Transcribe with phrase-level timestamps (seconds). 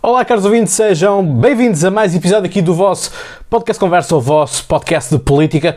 [0.00, 3.10] Olá, caros ouvintes, sejam bem-vindos a mais episódio aqui do vosso
[3.50, 5.74] podcast Conversa, o vosso podcast de política.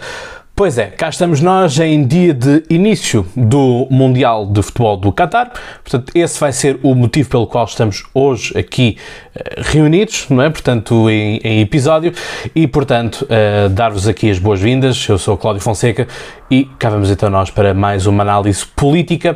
[0.55, 5.51] Pois é, cá estamos nós em dia de início do Mundial de Futebol do Qatar.
[5.83, 8.95] Portanto, esse vai ser o motivo pelo qual estamos hoje aqui
[9.35, 10.51] uh, reunidos, não é?
[10.51, 12.13] Portanto, em, em episódio.
[12.53, 15.03] E, portanto, uh, dar-vos aqui as boas-vindas.
[15.09, 16.07] Eu sou Cláudio Fonseca
[16.49, 19.35] e cá vamos então nós para mais uma análise política.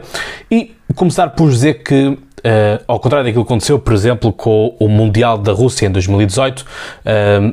[0.51, 2.15] E começar por dizer que
[2.45, 6.59] Uh, ao contrário daquilo que aconteceu, por exemplo, com o Mundial da Rússia em 2018,
[6.59, 6.65] uh,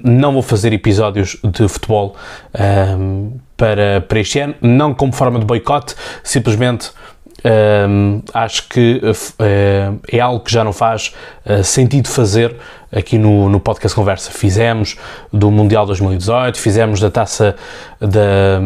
[0.04, 2.14] não vou fazer episódios de futebol
[2.54, 6.90] uh, para, para este ano, não como forma de boicote, simplesmente
[8.32, 9.00] acho que
[10.06, 11.12] é algo que já não faz
[11.64, 12.54] sentido fazer
[12.94, 14.30] aqui no, no podcast Conversa.
[14.30, 14.96] Fizemos
[15.32, 17.56] do Mundial 2018, fizemos da Taça
[17.98, 18.60] da,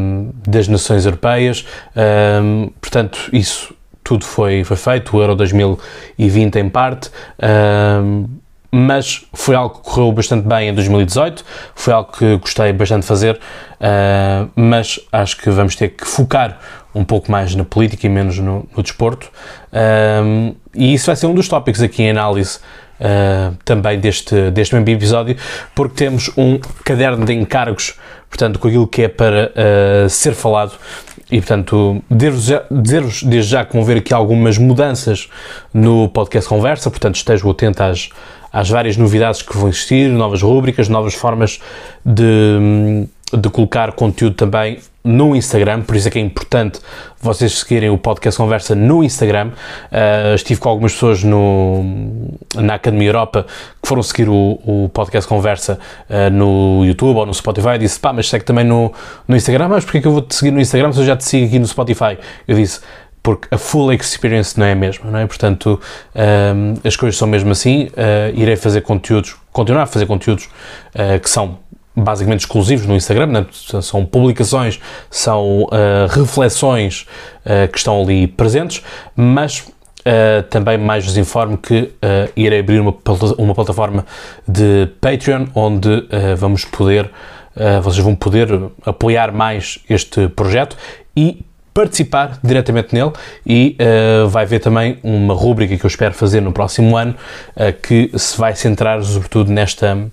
[0.47, 1.65] das Nações Europeias,
[2.79, 3.75] portanto, isso
[4.07, 8.31] tudo foi, foi feito, o Euro 2020 em parte, uh,
[8.71, 13.09] mas foi algo que correu bastante bem em 2018, foi algo que gostei bastante de
[13.09, 16.61] fazer, uh, mas acho que vamos ter que focar
[16.95, 19.29] um pouco mais na política e menos no, no desporto,
[19.73, 22.61] uh, e isso vai ser um dos tópicos aqui em análise
[23.63, 25.37] também deste, deste mesmo episódio,
[25.75, 27.99] porque temos um caderno de encargos,
[28.31, 30.73] portanto, com aquilo que é para uh, ser falado
[31.31, 35.29] e, portanto, dizer-vos desde já que vão ver aqui algumas mudanças
[35.75, 38.09] no podcast Conversa, portanto, estejam atentos às,
[38.53, 41.61] às várias novidades que vão existir, novas rubricas, novas formas
[42.05, 46.81] de, de colocar conteúdo também no Instagram, por isso é que é importante
[47.21, 49.53] vocês seguirem o podcast Conversa no Instagram.
[49.91, 51.85] Uh, estive com algumas pessoas no,
[52.57, 53.47] na Academia Europa
[53.81, 55.79] que foram seguir o, o podcast Conversa
[56.11, 58.93] uh, no YouTube ou no Spotify e disse, pá, mas segue também no,
[59.29, 61.25] no Instagram, mas porquê que eu vou te seguir no Instagram se eu já te
[61.25, 62.19] sigo aqui no Spotify?
[62.47, 62.81] Eu disse,
[63.23, 65.27] porque a full experience não é a mesma, não é?
[65.27, 65.81] Portanto,
[66.15, 70.49] ah, as coisas são mesmo assim, uh, irei fazer conteúdos, continuar a fazer conteúdos
[71.21, 71.59] que são
[71.97, 73.47] basicamente exclusivos no Instagram, né?
[73.81, 74.79] são publicações,
[75.11, 77.07] são uh, reflexões
[77.45, 78.85] uh, que estão ali presentes,
[79.17, 81.93] mas uh, também mais vos informo que
[82.37, 82.95] irei abrir uma,
[83.39, 84.05] uma plataforma
[84.47, 87.11] de Patreon onde vamos poder,
[87.83, 88.49] vocês vão poder
[88.85, 90.77] apoiar mais este projeto
[91.17, 91.45] e
[91.77, 93.13] participar diretamente nele
[93.45, 97.15] e uh, vai ver também uma rúbrica que eu espero fazer no próximo ano
[97.55, 100.09] uh, que se vai centrar sobretudo nesta,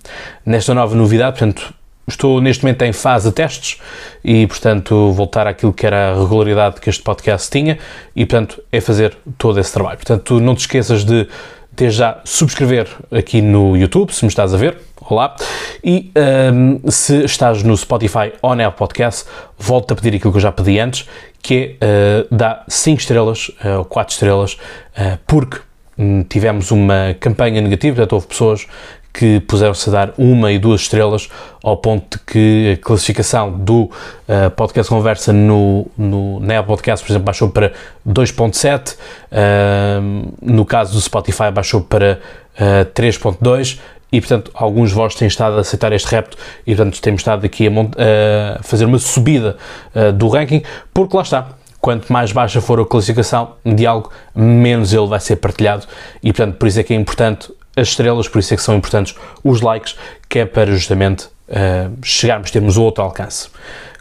[0.46, 1.74] nesta nova novidade, portanto
[2.06, 3.79] estou neste momento em fase de testes
[4.25, 7.80] e portanto voltar àquilo que era a regularidade que este podcast tinha
[8.13, 11.30] e portanto é fazer todo esse trabalho, portanto não te esqueças de
[11.75, 14.78] desde já subscrever aqui no YouTube, se me estás a ver,
[15.09, 15.35] olá,
[15.83, 16.11] e
[16.53, 19.25] um, se estás no Spotify ou na Podcast,
[19.57, 21.07] volto a pedir aquilo que eu já pedi antes,
[21.41, 25.59] que é uh, dar 5 estrelas uh, ou 4 estrelas, uh, porque
[25.97, 28.67] um, tivemos uma campanha negativa, portanto houve pessoas
[29.13, 31.29] que puseram-se a dar uma e duas estrelas,
[31.63, 37.05] ao ponto de que a classificação do uh, podcast Conversa no, no, na Apple Podcast,
[37.05, 37.71] por exemplo, baixou para
[38.07, 42.19] 2.7, uh, no caso do Spotify baixou para
[42.55, 43.79] uh, 3.2,
[44.13, 46.38] e portanto alguns vós têm estado a aceitar este repto
[46.68, 49.57] e portanto temos estado aqui a, a fazer uma subida
[49.96, 50.62] uh, do ranking,
[50.94, 51.47] porque lá está,
[51.81, 55.88] quanto mais baixa for a classificação de algo, menos ele vai ser partilhado.
[56.22, 58.75] E portanto por isso é que é importante as estrelas, por isso é que são
[58.75, 59.96] importantes os likes,
[60.30, 63.50] que é para justamente uh, chegarmos, termos outro alcance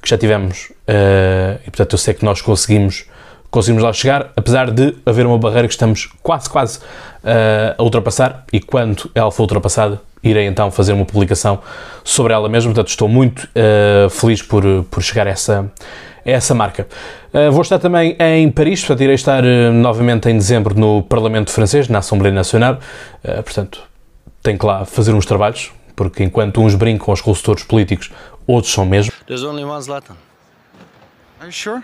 [0.03, 3.07] que já tivemos uh, e portanto eu sei que nós conseguimos
[3.53, 8.45] conseguimos lá chegar, apesar de haver uma barreira que estamos quase, quase uh, a ultrapassar
[8.53, 11.61] e quando ela for ultrapassada irei então fazer uma publicação
[12.03, 13.49] sobre ela mesma, portanto estou muito
[14.09, 15.71] feliz por, por chegar a essa,
[16.25, 16.87] a essa marca.
[17.33, 21.51] Uh, vou estar também em Paris, portanto, irei estar uh, novamente em dezembro no Parlamento
[21.51, 22.79] Francês, na Assembleia Nacional.
[23.25, 23.83] Uh, portanto,
[24.43, 28.11] tenho que lá fazer uns trabalhos, porque enquanto uns brincam aos consultores políticos,
[28.47, 29.13] outros são mesmo.
[29.27, 30.17] There's only one Zlatan.
[31.41, 31.83] Are you sure?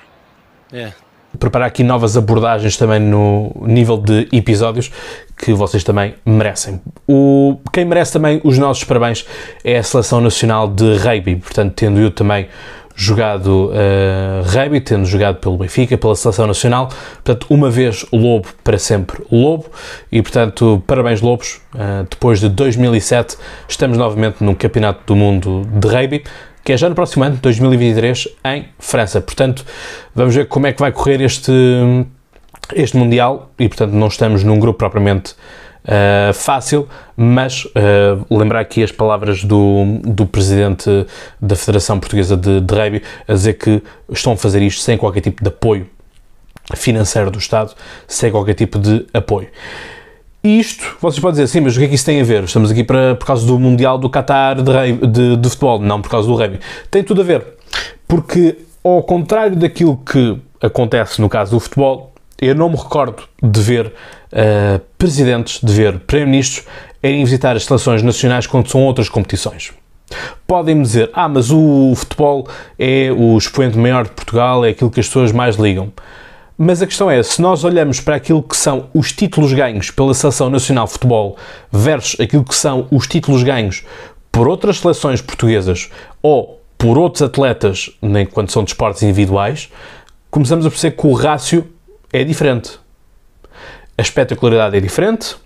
[0.73, 0.95] Yeah.
[1.39, 4.91] Preparar aqui novas abordagens também no nível de episódios
[5.37, 6.81] que vocês também merecem.
[7.07, 9.27] O, quem merece também os nossos parabéns
[9.63, 12.49] é a Seleção Nacional de Rugby, portanto, tendo eu também
[12.99, 16.89] jogado uh, rugby, tendo jogado pelo Benfica, pela Seleção Nacional.
[17.23, 19.67] Portanto, uma vez Lobo, para sempre Lobo.
[20.11, 21.61] E, portanto, parabéns Lobos.
[21.73, 23.37] Uh, depois de 2007,
[23.69, 26.25] estamos novamente num Campeonato do Mundo de Rugby,
[26.69, 29.23] que é já no próximo ano, 2023, em França.
[29.23, 29.65] Portanto,
[30.15, 31.51] vamos ver como é que vai correr este,
[32.75, 33.51] este Mundial.
[33.59, 36.87] E, portanto, não estamos num grupo propriamente uh, fácil,
[37.17, 41.07] mas uh, lembrar aqui as palavras do, do presidente
[41.41, 45.23] da Federação Portuguesa de, de Rugby a dizer que estão a fazer isto sem qualquer
[45.23, 45.89] tipo de apoio
[46.77, 47.75] financeiro do Estado,
[48.07, 49.49] sem qualquer tipo de apoio.
[50.43, 52.45] Isto, vocês podem dizer assim, mas o que é que isso tem a ver?
[52.45, 56.11] Estamos aqui para, por causa do Mundial do Qatar de, de, de futebol, não por
[56.11, 56.61] causa do rugby.
[56.91, 57.45] Tem tudo a ver.
[58.07, 63.61] Porque, ao contrário daquilo que acontece no caso do futebol, eu não me recordo de
[63.61, 66.67] ver uh, presidentes, de ver primeiro-ministros
[67.03, 69.73] irem visitar as seleções nacionais quando são outras competições.
[70.47, 72.49] Podem-me dizer, ah, mas o futebol
[72.79, 75.93] é o expoente maior de Portugal, é aquilo que as pessoas mais ligam.
[76.61, 80.13] Mas a questão é, se nós olhamos para aquilo que são os títulos ganhos pela
[80.13, 81.37] Seleção Nacional de Futebol
[81.71, 83.85] versus aquilo que são os títulos ganhos
[84.33, 85.89] por outras seleções portuguesas
[86.21, 89.71] ou por outros atletas, nem quando são de esportes individuais,
[90.33, 91.65] começamos a perceber que o rácio
[92.13, 92.81] é diferente.
[93.97, 95.37] A espetacularidade é diferente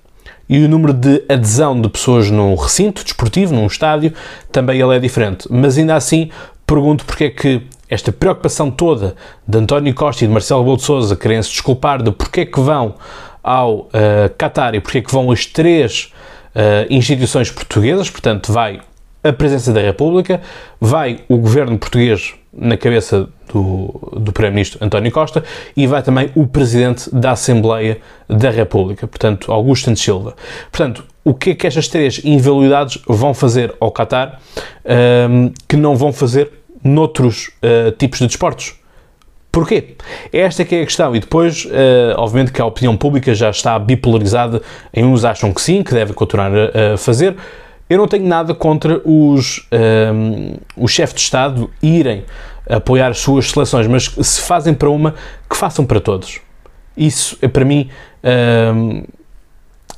[0.48, 4.14] e o número de adesão de pessoas num recinto desportivo, num estádio,
[4.50, 5.46] também ele é diferente.
[5.50, 6.30] Mas ainda assim,
[6.66, 9.14] pergunto porque é que esta preocupação toda
[9.46, 12.46] de António Costa e de Marcelo Rebelo de Sousa querem se desculpar de porque é
[12.46, 12.94] que vão
[13.42, 13.90] ao uh,
[14.38, 16.10] Qatar e porque é que vão as três
[16.54, 18.80] uh, instituições portuguesas, portanto vai
[19.22, 20.40] a Presidência da República,
[20.80, 25.44] vai o Governo português na cabeça do, do Primeiro-Ministro António Costa
[25.76, 30.34] e vai também o Presidente da Assembleia da República, portanto Augusto Santos Silva.
[30.70, 34.40] Portanto, o que é que estas três inviolabilidades vão fazer ao Qatar
[34.82, 38.74] um, ehm, que não vão fazer noutros uh, tipos de desportos.
[39.50, 39.96] Porquê?
[40.32, 41.14] Esta é que é a questão.
[41.14, 44.62] E depois, uh, obviamente que a opinião pública já está bipolarizada.
[44.94, 47.36] Em uns acham que sim, que deve continuar a, a fazer.
[47.92, 52.24] Eu não tenho nada contra os, um, eh, os chefes de Estado irem
[52.66, 55.14] apoiar as suas seleções, mas se fazem para uma,
[55.48, 56.40] que façam para todos.
[56.96, 57.90] Isso, é para mim,
[58.74, 59.02] um,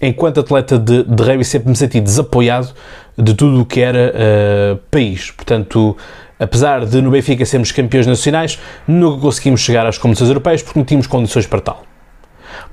[0.00, 2.72] enquanto atleta de, de rugby, sempre me senti desapoiado
[3.16, 5.30] de tudo o que era uh, país.
[5.30, 5.96] Portanto,
[6.44, 10.84] Apesar de no Benfica sermos campeões nacionais, nunca conseguimos chegar às competições europeias porque não
[10.84, 11.82] tínhamos condições para tal.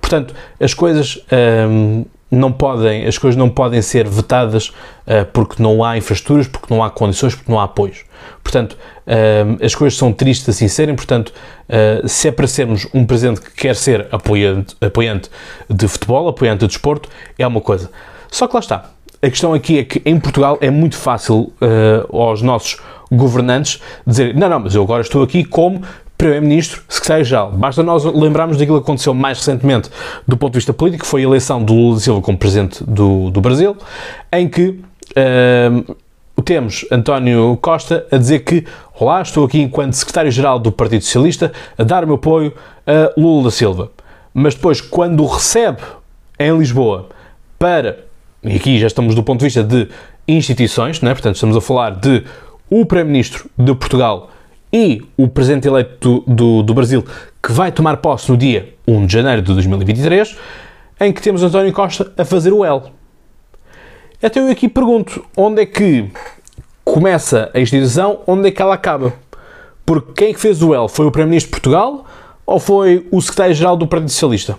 [0.02, 1.24] Portanto, as coisas
[1.70, 6.74] hum, não podem, as coisas não podem ser vetadas uh, porque não há infraestruturas, porque
[6.74, 8.04] não há condições, porque não há apoios.
[8.44, 8.78] Portanto,
[9.08, 13.40] hum, as coisas são tristes assim serem, portanto, uh, se é para sermos um presidente
[13.40, 15.30] que quer ser apoiante, apoiante
[15.70, 17.08] de futebol, apoiante de desporto,
[17.40, 17.90] é uma coisa.
[18.30, 18.92] Só que lá está.
[19.24, 22.78] A questão aqui é que em Portugal é muito fácil uh, aos nossos
[23.12, 25.84] governantes dizer não, não, mas eu agora estou aqui como
[26.18, 27.52] Primeiro-Ministro, Secretário-Geral.
[27.52, 29.90] Basta nós lembrarmos daquilo que aconteceu mais recentemente
[30.28, 33.30] do ponto de vista político, foi a eleição do Lula da Silva como Presidente do,
[33.30, 33.78] do Brasil,
[34.32, 34.80] em que
[35.16, 35.96] uh,
[36.44, 38.66] temos António Costa a dizer que
[39.00, 42.54] Olá, estou aqui enquanto Secretário-Geral do Partido Socialista a dar o meu apoio
[42.86, 43.92] a Lula da Silva.
[44.34, 45.82] Mas depois, quando o recebe
[46.40, 47.10] em Lisboa
[47.58, 48.11] para,
[48.44, 49.88] e aqui já estamos do ponto de vista de
[50.28, 51.14] instituições, não é?
[51.14, 52.24] portanto estamos a falar de
[52.70, 54.30] o Primeiro-Ministro de Portugal
[54.74, 57.06] e o Presidente eleito do, do, do, Brasil,
[57.44, 60.38] que vai tomar posse no dia 1 de janeiro de 2023,
[61.02, 62.84] em que temos António Costa a fazer o L.
[64.24, 66.10] Então eu aqui pergunto, onde é que
[66.84, 69.14] começa a instituição, onde é que ela acaba?
[69.86, 70.88] Porque quem é que fez o L?
[70.88, 72.06] Foi o Primeiro-Ministro de Portugal
[72.46, 74.58] ou foi o Secretário-Geral do Partido Socialista?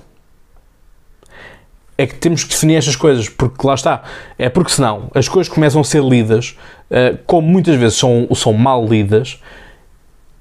[1.96, 4.02] É que temos que definir estas coisas, porque lá está,
[4.38, 6.56] é porque senão as coisas começam a ser lidas,
[6.90, 9.40] uh, como muitas vezes são, são mal lidas,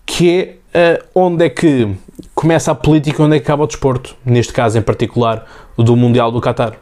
[0.05, 1.89] que é uh, onde é que
[2.33, 5.45] começa a política onde é que acaba o desporto, neste caso em particular
[5.77, 6.73] do Mundial do Qatar.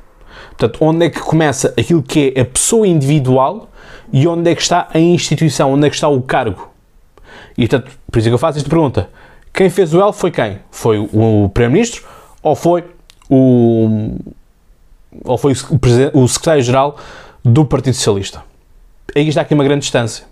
[0.50, 3.70] Portanto, onde é que começa aquilo que é a pessoa individual
[4.12, 6.70] e onde é que está a instituição, onde é que está o cargo.
[7.58, 9.10] E portanto, por isso é que eu faço esta pergunta.
[9.54, 10.60] Quem fez o L foi quem?
[10.72, 12.04] Foi o Primeiro-Ministro
[12.42, 12.86] ou foi
[13.30, 14.16] o,
[15.24, 15.54] ou foi
[16.14, 16.98] o, secretário-geral
[17.44, 18.44] do Partido Socialista.
[19.16, 20.26] Aí está aqui uma grande distância.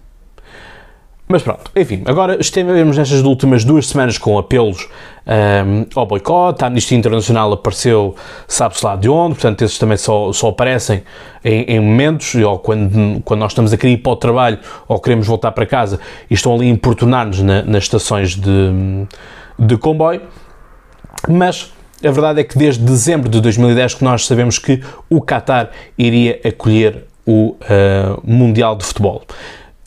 [1.29, 4.87] Mas pronto, enfim, agora estivemos nestas últimas duas semanas com apelos
[5.27, 8.15] um, ao boicote, a Amnistia Internacional apareceu,
[8.47, 11.03] sabe-se lá de onde, portanto esses também só, só aparecem
[11.43, 15.01] em, em, momentos, ou quando, quando nós estamos a querer ir para o trabalho ou
[15.01, 19.05] queremos voltar para casa e estão ali a importunar-nos na, nas estações de,
[19.59, 20.21] de comboio,
[21.27, 25.71] mas a verdade é que desde dezembro de 2010 que nós sabemos que o Qatar
[25.97, 29.23] iria acolher o uh, Mundial de Futebol.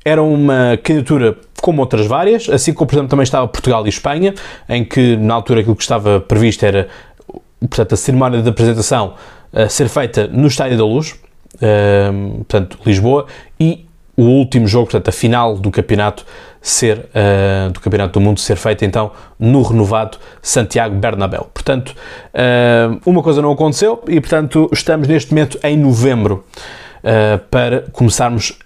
[0.04, 4.34] Era uma candidatura como outras várias, assim como, por exemplo, também estava Portugal e Espanha,
[4.68, 6.88] em que na altura aquilo que estava previsto era
[7.60, 9.14] portanto, a cerimónia de apresentação
[9.52, 11.12] a ser feita no Estádio da Luz,
[11.56, 13.26] uh, portanto, Lisboa,
[13.58, 13.86] e
[14.16, 16.24] o último jogo, portanto, a final do campeonato
[16.60, 21.48] ser uh, do campeonato do mundo ser feita então no renovado Santiago Bernabéu.
[21.52, 21.94] Portanto,
[22.34, 26.44] uh, uma coisa não aconteceu e portanto estamos neste momento em novembro
[27.02, 28.58] uh, para começarmos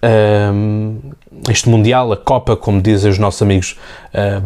[1.49, 3.77] este mundial, a Copa, como dizem os nossos amigos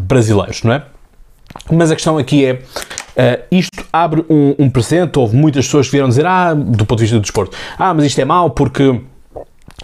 [0.08, 0.84] brasileiros, não é?
[1.72, 2.62] Mas a questão aqui é
[3.20, 4.72] Uh, isto abre um, um.
[5.18, 8.06] Houve muitas pessoas que vieram dizer, ah, do ponto de vista do desporto, ah, mas
[8.06, 9.02] isto é mau porque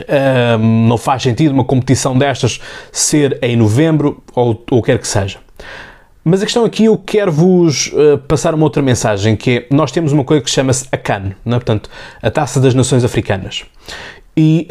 [0.01, 2.59] uh, não faz sentido uma competição destas
[2.91, 5.39] ser em novembro ou o que quer que seja.
[6.27, 9.91] Mas a questão aqui, eu quero vos uh, passar uma outra mensagem, que é, nós
[9.91, 11.49] temos uma coisa que chama-se a CAN, é?
[11.51, 11.87] portanto,
[12.19, 13.63] a Taça das Nações Africanas.
[14.37, 14.67] E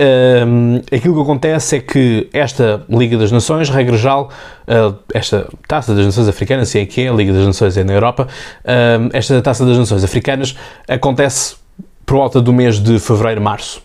[0.47, 4.31] um, aquilo que acontece é que esta Liga das Nações, regra geral,
[4.69, 7.85] uh, esta Taça das Nações Africanas, se é que é, a Liga das Nações é
[7.85, 8.29] na Europa,
[8.65, 10.55] uh, esta Taça das Nações Africanas
[10.87, 11.57] acontece
[12.05, 13.81] por volta do mês de fevereiro, março.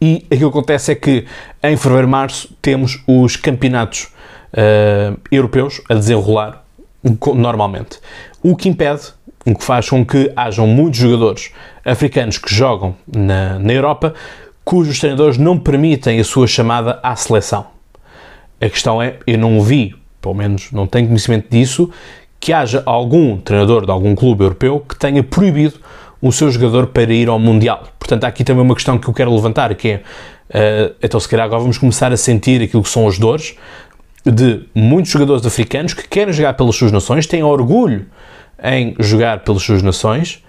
[0.00, 1.24] E aquilo que acontece é que
[1.62, 4.08] em fevereiro, março temos os campeonatos
[4.52, 6.64] uh, europeus a desenrolar
[7.34, 7.98] normalmente.
[8.42, 9.02] O que impede,
[9.44, 11.52] o que faz com que hajam muitos jogadores
[11.84, 14.14] africanos que jogam na, na Europa
[14.64, 17.66] cujos treinadores não permitem a sua chamada à seleção.
[18.60, 21.90] A questão é, eu não vi, pelo menos não tenho conhecimento disso,
[22.40, 25.78] que haja algum treinador de algum clube europeu que tenha proibido
[26.24, 27.84] o seu jogador para ir ao Mundial.
[27.98, 31.28] Portanto, há aqui também uma questão que eu quero levantar, que é, uh, então se
[31.28, 33.56] calhar agora vamos começar a sentir aquilo que são as dores
[34.24, 38.06] de muitos jogadores africanos que querem jogar pelas suas nações, têm orgulho
[38.62, 40.42] em jogar pelas suas nações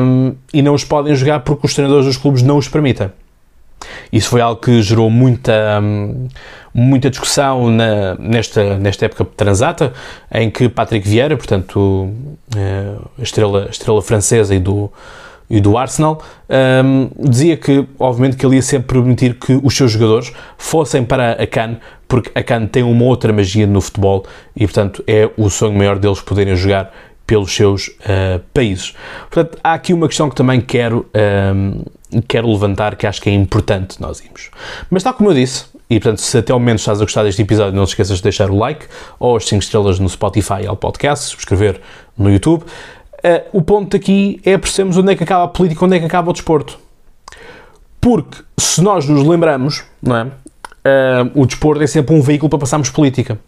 [0.00, 3.12] um, e não os podem jogar porque os treinadores dos clubes não os permitem.
[4.12, 5.80] Isso foi algo que gerou muita,
[6.72, 9.92] muita discussão na, nesta, nesta época transata,
[10.32, 12.10] em que Patrick Vieira, portanto,
[12.56, 14.90] eh, estrela, estrela francesa e do,
[15.50, 16.22] e do Arsenal,
[16.84, 21.32] um, dizia que, obviamente, que ele ia sempre permitir que os seus jogadores fossem para
[21.32, 24.24] a Cannes, porque a Cannes tem uma outra magia no futebol
[24.54, 26.92] e, portanto, é o sonho maior deles poderem jogar
[27.26, 28.94] pelos seus uh, países.
[29.30, 31.08] Portanto, há aqui uma questão que também quero,
[31.54, 31.82] um,
[32.26, 34.50] quero levantar, que acho que é importante nós irmos.
[34.88, 37.42] Mas tal como eu disse, e portanto, se até ao momento estás a gostar deste
[37.42, 38.86] episódio, não te esqueças de deixar o like
[39.18, 41.80] ou as 5 estrelas no Spotify ao podcast, subscrever
[42.16, 42.62] no YouTube.
[42.62, 46.06] Uh, o ponto aqui é percebermos onde é que acaba a política, onde é que
[46.06, 46.78] acaba o desporto.
[48.00, 50.24] Porque se nós nos lembramos, não é?
[50.24, 53.38] Uh, o desporto é sempre um veículo para passarmos política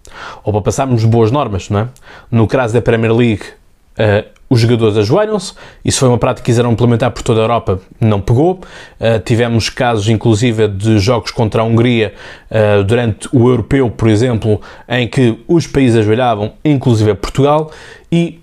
[0.45, 1.89] ou para passarmos boas normas, não é?
[2.31, 3.45] No caso da Premier League,
[3.93, 7.81] Uh, os jogadores ajoelham-se, isso foi uma prática que quiseram implementar por toda a Europa,
[7.99, 8.61] não pegou.
[9.01, 12.13] Uh, tivemos casos, inclusive, de jogos contra a Hungria
[12.51, 17.71] uh, durante o Europeu, por exemplo, em que os países ajoelhavam, inclusive Portugal,
[18.11, 18.43] e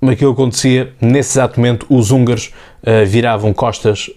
[0.00, 2.52] aquilo que acontecia, nesse exato momento, os húngaros
[3.04, 4.08] viravam costas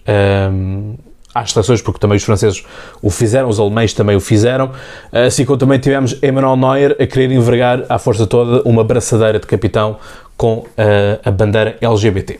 [1.33, 2.63] às seleções, porque também os franceses
[3.01, 4.71] o fizeram, os alemães também o fizeram,
[5.11, 9.47] assim como também tivemos Emmanuel Neuer a querer envergar à força toda uma braçadeira de
[9.47, 9.97] capitão
[10.41, 12.39] com a, a bandeira LGBT.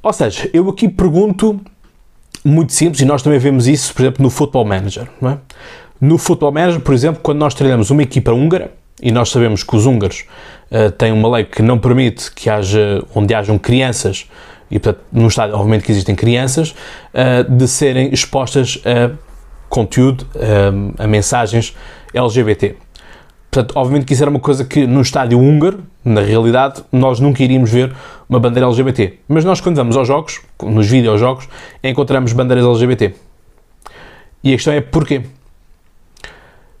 [0.00, 1.60] Ou seja, eu aqui pergunto
[2.44, 5.08] muito simples, e nós também vemos isso, por exemplo, no Football Manager.
[5.24, 5.38] É?
[6.00, 8.70] No Football Manager, por exemplo, quando nós treinamos uma equipa húngara,
[9.02, 10.24] e nós sabemos que os húngaros
[10.70, 14.30] uh, têm uma lei que não permite que haja, onde hajam crianças
[14.70, 16.70] e portanto no estádio obviamente que existem crianças,
[17.12, 19.10] uh, de serem expostas a
[19.68, 21.76] conteúdo, uh, a mensagens
[22.14, 22.76] LGBT.
[23.56, 27.42] Portanto, obviamente que isso era uma coisa que no estádio húngaro, na realidade, nós nunca
[27.42, 27.90] iríamos ver
[28.28, 29.14] uma bandeira LGBT.
[29.26, 31.48] Mas nós quando vamos aos jogos, nos videojogos,
[31.82, 33.14] encontramos bandeiras LGBT.
[34.44, 35.22] E a questão é porquê?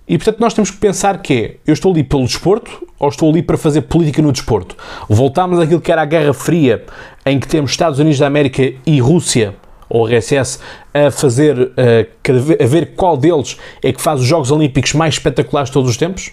[0.06, 3.30] E portanto nós temos que pensar que é, eu estou ali pelo desporto ou estou
[3.30, 4.76] ali para fazer política no desporto?
[5.08, 6.84] Voltámos àquilo que era a Guerra Fria,
[7.24, 9.54] em que temos Estados Unidos da América e Rússia,
[9.88, 10.58] ou RSS,
[10.92, 15.70] a fazer, a, a ver qual deles é que faz os Jogos Olímpicos mais espetaculares
[15.70, 16.32] de todos os tempos?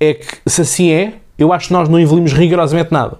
[0.00, 3.18] É que, se assim é, eu acho que nós não evoluímos rigorosamente nada.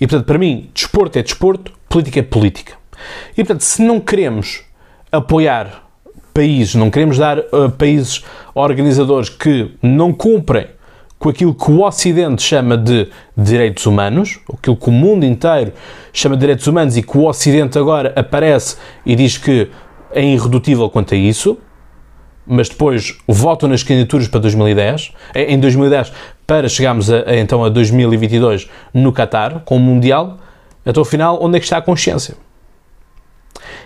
[0.00, 2.74] E portanto, para mim, desporto é desporto, política é política.
[3.32, 4.62] E portanto, se não queremos
[5.10, 5.86] apoiar
[6.32, 8.22] países, não queremos dar uh, países
[8.54, 10.66] organizadores que não cumprem
[11.18, 15.72] com aquilo que o Ocidente chama de direitos humanos, aquilo que o mundo inteiro
[16.12, 19.70] chama de direitos humanos e que o Ocidente agora aparece e diz que
[20.12, 21.58] é irredutível quanto a isso,
[22.46, 26.12] mas depois votam nas candidaturas para 2010, eh, em 2010,
[26.46, 30.38] para chegarmos a, a, então a 2022 no Qatar, com o Mundial,
[30.84, 32.36] então afinal, onde é que está a consciência?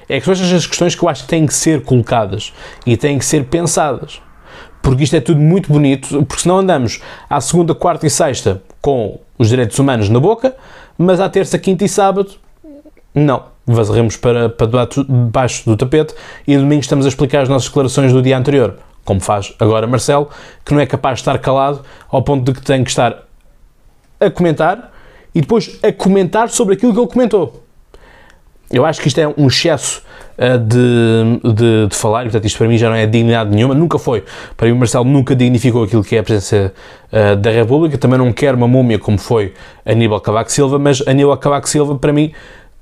[0.09, 2.53] É que são estas as questões que eu acho que têm que ser colocadas
[2.85, 4.21] e têm que ser pensadas.
[4.83, 9.21] Porque isto é tudo muito bonito, porque senão andamos à segunda, quarta e sexta com
[9.39, 10.57] os direitos humanos na boca,
[10.99, 12.33] mas à terça, quinta e sábado,
[13.15, 13.50] não.
[13.67, 16.15] Vazaremos para, para debaixo do tapete
[16.47, 20.29] e domingo estamos a explicar as nossas declarações do dia anterior, como faz agora Marcelo,
[20.65, 23.25] que não é capaz de estar calado ao ponto de que tem que estar
[24.19, 24.93] a comentar
[25.35, 27.65] e depois a comentar sobre aquilo que ele comentou.
[28.71, 30.03] eu acho que isto é um excesso
[30.37, 33.75] uh, de, de, de, falar, e portanto isto para mim já não é dignidade nenhuma,
[33.75, 34.25] nunca foi.
[34.57, 36.73] Para mim o Marcelo nunca dignificou aquilo que é a presença
[37.13, 41.37] uh, da República, também não quer uma múmia como foi Aníbal Cavaco Silva, mas Aníbal
[41.39, 42.33] Cavaco Silva para mim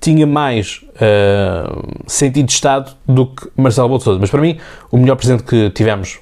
[0.01, 4.21] tinha mais uh, sentido de Estado do que Marcelo Bolsonaro.
[4.21, 4.59] Mas para mim
[4.91, 6.19] o melhor presidente que tivemos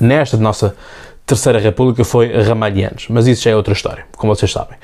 [0.00, 0.76] nesta nossa
[1.24, 4.78] Terceira República foi Ramalhianos, mas isso já é outra história, como vocês sabem.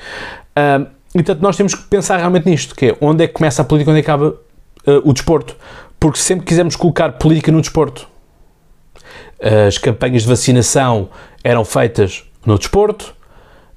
[0.57, 3.65] Uh, portanto, nós temos que pensar realmente nisto, que é onde é que começa a
[3.65, 4.35] política, onde é acaba uh,
[5.05, 5.55] o desporto.
[5.99, 8.07] Porque sempre quisemos colocar política no desporto.
[9.67, 11.09] As campanhas de vacinação
[11.43, 13.13] eram feitas no desporto,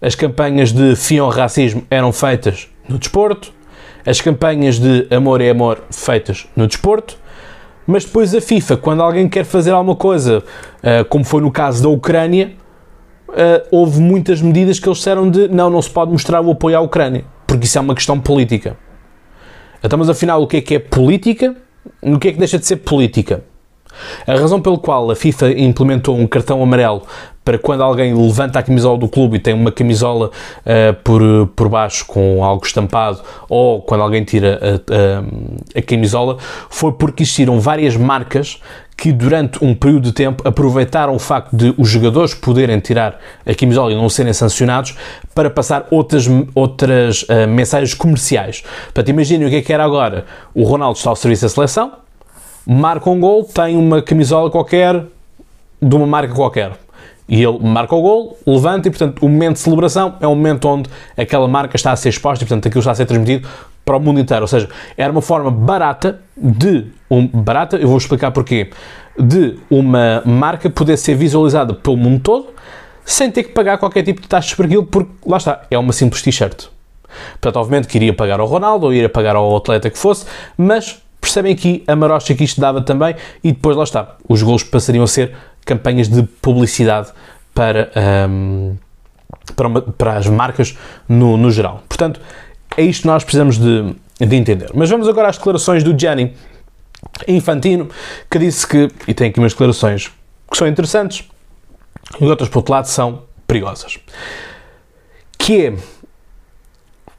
[0.00, 3.52] as campanhas de fim ao racismo eram feitas no desporto,
[4.06, 7.18] as campanhas de amor é amor feitas no desporto,
[7.86, 11.82] mas depois a FIFA, quando alguém quer fazer alguma coisa, uh, como foi no caso
[11.82, 12.52] da Ucrânia,
[13.28, 16.78] uh, houve muitas medidas que eles disseram de não, não se pode mostrar o apoio
[16.78, 18.76] à Ucrânia, porque isso é uma questão política.
[19.82, 21.54] Então, mas afinal, o que é que é política?
[22.00, 23.44] O que é que deixa de ser política?
[24.26, 27.02] A razão pela qual a FIFA implementou um cartão amarelo
[27.46, 31.22] para quando alguém levanta a camisola do clube e tem uma camisola uh, por,
[31.54, 36.38] por baixo com algo estampado, ou quando alguém tira a, a, a camisola,
[36.68, 38.60] foi porque existiram várias marcas
[38.96, 43.54] que durante um período de tempo aproveitaram o facto de os jogadores poderem tirar a
[43.54, 44.96] camisola e não serem sancionados
[45.32, 48.64] para passar outras, outras uh, mensagens comerciais.
[48.86, 50.24] Portanto, imaginem o que é que era agora.
[50.52, 51.92] O Ronaldo está ao serviço da seleção,
[52.66, 55.04] marca um gol, tem uma camisola qualquer
[55.80, 56.72] de uma marca qualquer
[57.28, 60.68] e ele marca o gol, levanta e, portanto, o momento de celebração é o momento
[60.68, 63.48] onde aquela marca está a ser exposta e, portanto, aquilo está a ser transmitido
[63.84, 64.42] para o mundo inteiro.
[64.42, 66.86] Ou seja, era uma forma barata de.
[67.10, 68.70] Um, barata, eu vou explicar porquê.
[69.18, 72.56] De uma marca poder ser visualizada pelo mundo todo
[73.06, 75.92] sem ter que pagar qualquer tipo de taxas por aquilo, porque lá está, é uma
[75.92, 76.66] simples t-shirt.
[77.40, 80.26] Portanto, obviamente que iria pagar ao Ronaldo ou iria pagar ao atleta que fosse,
[80.58, 84.64] mas percebem aqui a marocha que isto dava também e depois lá está, os gols
[84.64, 85.34] passariam a ser
[85.66, 87.08] campanhas de publicidade
[87.52, 87.90] para,
[88.30, 88.76] um,
[89.54, 91.82] para, uma, para, as marcas no, no, geral.
[91.88, 92.20] Portanto,
[92.76, 94.70] é isto que nós precisamos de, de entender.
[94.74, 96.34] Mas vamos agora às declarações do Gianni
[97.26, 97.88] Infantino,
[98.30, 100.10] que disse que, e tem aqui umas declarações
[100.50, 101.28] que são interessantes,
[102.20, 103.98] e outras, por outro lado, são perigosas.
[105.36, 105.74] Que é,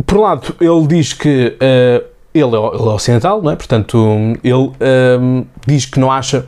[0.06, 3.56] por um lado, ele diz que uh, ele, é, ele é ocidental, não é?
[3.56, 3.98] Portanto,
[4.44, 6.46] ele uh, diz que não acha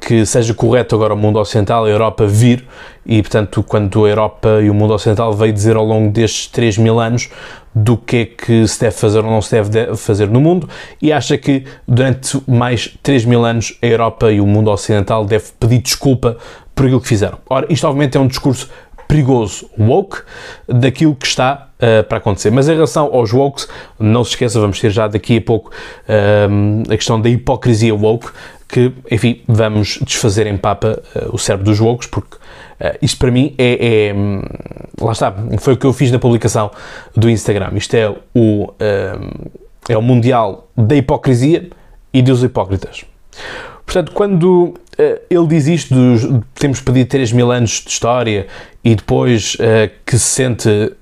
[0.00, 2.64] que seja correto agora o mundo ocidental, a Europa, vir,
[3.06, 6.78] e portanto, quando a Europa e o mundo ocidental veio dizer ao longo destes 3
[6.78, 7.30] mil anos
[7.74, 10.68] do que é que se deve fazer ou não se deve fazer no mundo,
[11.00, 15.46] e acha que durante mais 3 mil anos a Europa e o mundo ocidental deve
[15.58, 16.36] pedir desculpa
[16.74, 17.38] por aquilo que fizeram.
[17.48, 18.68] Ora, isto obviamente é um discurso
[19.12, 20.22] perigoso, woke,
[20.66, 22.50] daquilo que está uh, para acontecer.
[22.50, 26.90] Mas em relação aos wokes, não se esqueça, vamos ter já daqui a pouco uh,
[26.90, 28.28] a questão da hipocrisia woke,
[28.72, 33.30] que, enfim, vamos desfazer em papa uh, o cérebro dos loucos, porque uh, isto para
[33.30, 34.14] mim é, é,
[34.98, 36.70] Lá está, foi o que eu fiz na publicação
[37.14, 37.72] do Instagram.
[37.74, 39.50] Isto é o, uh,
[39.86, 41.68] é o Mundial da Hipocrisia
[42.14, 43.04] e dos Hipócritas.
[43.84, 44.74] Portanto, quando
[45.28, 46.22] ele diz isto, dos,
[46.54, 48.46] temos pedido 3 mil anos de história
[48.84, 49.56] e depois
[50.06, 50.92] que se sente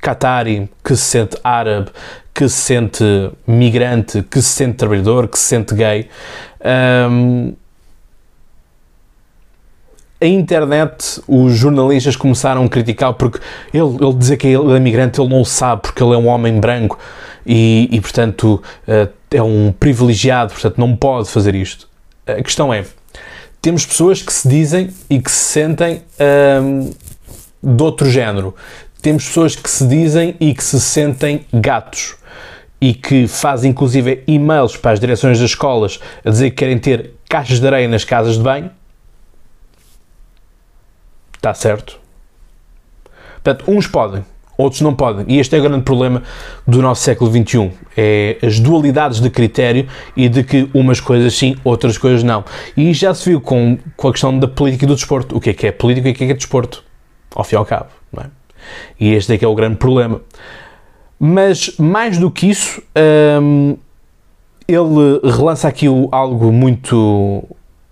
[0.00, 1.90] Qatari, que se sente árabe,
[2.40, 3.04] que se sente
[3.46, 6.08] migrante, que se sente trabalhador, que se sente gay.
[7.10, 7.52] Um,
[10.18, 13.40] a internet, os jornalistas começaram a criticar porque
[13.74, 16.58] ele, ele dizer que ele é imigrante, ele não sabe porque ele é um homem
[16.58, 16.98] branco
[17.44, 21.86] e, e portanto, uh, é um privilegiado, portanto, não pode fazer isto.
[22.26, 22.86] A questão é:
[23.60, 26.02] temos pessoas que se dizem e que se sentem
[26.62, 26.90] um,
[27.62, 28.54] de outro género.
[29.00, 32.16] Temos pessoas que se dizem e que se sentem gatos
[32.80, 37.14] e que fazem inclusive e-mails para as direções das escolas a dizer que querem ter
[37.28, 38.70] caixas de areia nas casas de banho,
[41.36, 41.98] está certo.
[43.42, 44.24] Portanto, uns podem,
[44.56, 45.24] outros não podem.
[45.28, 46.22] E este é o grande problema
[46.66, 47.70] do nosso século XXI.
[47.96, 52.44] É as dualidades de critério e de que umas coisas sim, outras coisas não.
[52.76, 55.36] E já se viu com, com a questão da política e do desporto.
[55.36, 56.84] O que é que é política e o que é que é desporto?
[57.34, 57.90] Ao fim e ao cabo.
[58.12, 58.39] Não é?
[58.98, 60.20] E este é que é o grande problema.
[61.18, 62.82] Mas mais do que isso,
[63.42, 63.76] um,
[64.66, 67.44] ele relança aqui algo muito,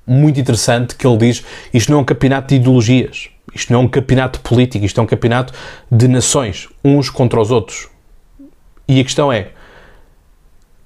[0.07, 3.83] muito interessante que ele diz: isto não é um campeonato de ideologias, isto não é
[3.85, 5.53] um campeonato político, isto é um campeonato
[5.91, 7.89] de nações, uns contra os outros.
[8.89, 9.49] E a questão é: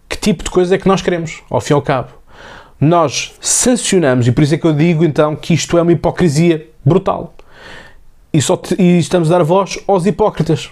[0.09, 2.09] que tipo de coisa é que nós queremos, ao fim e ao cabo?
[2.81, 6.69] Nós sancionamos, e por isso é que eu digo então que isto é uma hipocrisia
[6.85, 7.33] brutal.
[8.33, 10.71] E, só te, e estamos a dar voz aos hipócritas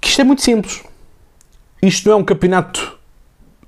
[0.00, 0.82] que isto é muito simples.
[1.82, 2.98] Isto não é um campeonato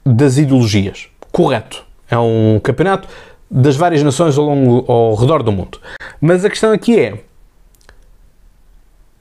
[0.05, 1.09] das ideologias.
[1.31, 1.85] Correto.
[2.11, 3.09] É um campeonato
[3.51, 5.81] das várias nações ao, longo, ao redor do mundo.
[6.21, 7.23] Mas a questão aqui é: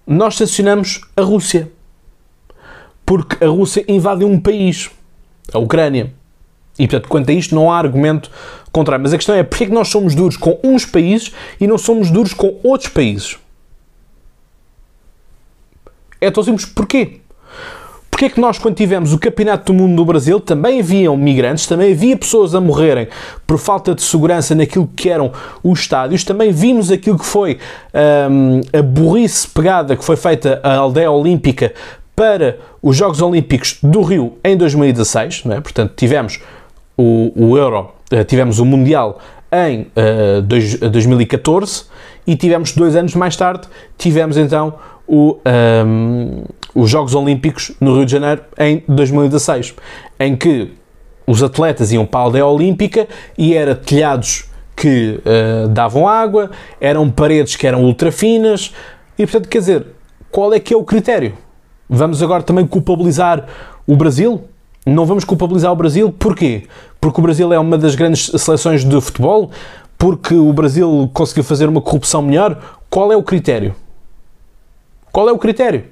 [0.05, 1.71] nós sancionamos a Rússia.
[3.05, 4.89] Porque a Rússia invade um país,
[5.53, 6.13] a Ucrânia.
[6.81, 8.31] E, portanto, quanto a isto, não há argumento
[8.71, 9.03] contrário.
[9.03, 11.77] Mas a questão é, porquê é que nós somos duros com uns países e não
[11.77, 13.37] somos duros com outros países?
[16.19, 16.65] É tão simples.
[16.65, 17.19] Porquê?
[18.09, 21.67] Porquê é que nós, quando tivemos o Campeonato do Mundo no Brasil, também haviam migrantes,
[21.67, 23.07] também havia pessoas a morrerem
[23.45, 25.31] por falta de segurança naquilo que eram
[25.63, 27.59] os estádios, também vimos aquilo que foi
[28.29, 31.73] hum, a burrice pegada que foi feita à aldeia olímpica
[32.15, 35.61] para os Jogos Olímpicos do Rio em 2016, não é?
[35.61, 36.39] portanto tivemos
[36.97, 39.19] o, o Euro, eh, tivemos o Mundial
[39.51, 41.86] em uh, dois, 2014
[42.25, 44.75] e tivemos dois anos mais tarde, tivemos então
[45.08, 45.38] o,
[45.86, 49.75] um, os Jogos Olímpicos no Rio de Janeiro em 2016,
[50.19, 50.71] em que
[51.27, 56.49] os atletas iam para a aldeia olímpica e era telhados que uh, davam água,
[56.80, 58.73] eram paredes que eram ultra finas
[59.17, 59.86] e portanto, quer dizer,
[60.32, 61.34] qual é que é o critério?
[61.89, 63.45] Vamos agora também culpabilizar
[63.86, 64.41] o Brasil?
[64.85, 66.63] Não vamos culpabilizar o Brasil, porquê?
[66.99, 69.51] Porque o Brasil é uma das grandes seleções de futebol,
[69.95, 72.57] porque o Brasil conseguiu fazer uma corrupção melhor.
[72.89, 73.75] Qual é o critério?
[75.11, 75.85] Qual é o critério?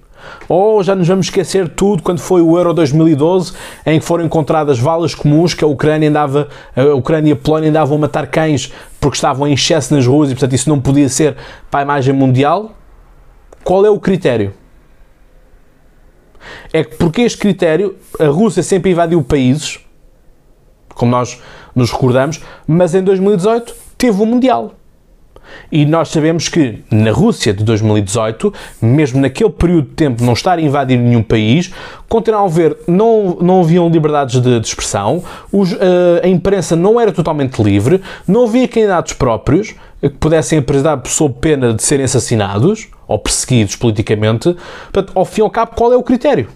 [0.48, 3.54] Ou já nos vamos esquecer tudo quando foi o Euro 2012,
[3.86, 7.70] em que foram encontradas valas comuns que a Ucrânia andava, a Ucrânia e a Polónia
[7.70, 11.08] andavam a matar cães porque estavam em excesso nas ruas e portanto isso não podia
[11.08, 11.38] ser
[11.70, 12.72] para a imagem mundial.
[13.64, 14.54] Qual é o critério?
[16.72, 19.80] É que porque este critério, a Rússia sempre invadiu países,
[20.94, 21.42] como nós
[21.76, 24.74] nos recordamos, mas em 2018 teve o Mundial.
[25.72, 30.58] E nós sabemos que na Rússia de 2018, mesmo naquele período de tempo não estar
[30.58, 31.72] a invadir nenhum país,
[32.08, 35.78] continuavam a ver, não, não haviam liberdades de, de expressão, os, uh,
[36.24, 41.74] a imprensa não era totalmente livre, não havia candidatos próprios que pudessem apresentar sob pena
[41.74, 44.56] de serem assassinados ou perseguidos politicamente.
[44.94, 46.48] Portanto, ao fim e ao cabo, qual é o critério?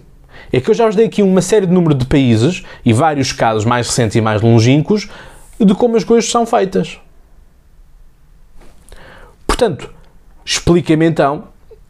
[0.52, 3.32] É que eu já vos dei aqui uma série de número de países e vários
[3.32, 5.10] casos mais recentes e mais longínquos
[5.58, 6.98] de como as coisas são feitas.
[9.46, 9.90] Portanto,
[10.44, 11.44] explica-me então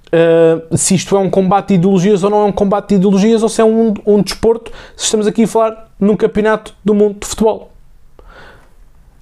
[0.07, 3.42] uh, se isto é um combate de ideologias ou não é um combate de ideologias
[3.42, 7.18] ou se é um, um desporto, se estamos aqui a falar num campeonato do mundo
[7.20, 7.70] de futebol.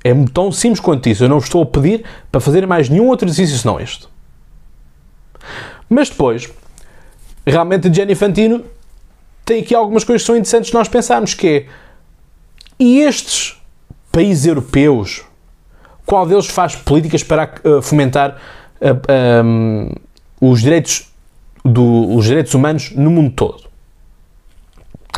[0.04, 1.24] É tão simples quanto isso.
[1.24, 4.08] Eu não vos estou a pedir para fazer mais nenhum outro exercício senão este.
[5.92, 6.48] Mas depois,
[7.46, 8.64] realmente Gianni Fantino
[9.44, 11.66] tem aqui algumas coisas que são interessantes nós pensarmos, que é
[12.78, 13.60] e estes
[14.10, 15.22] países europeus
[16.06, 18.30] qual deles faz políticas para uh, fomentar
[18.80, 19.92] uh, eh, um, ehm,
[20.40, 21.08] os, direitos
[21.64, 23.64] do, os direitos humanos no mundo todo?